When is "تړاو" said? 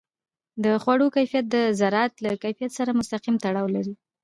3.43-3.67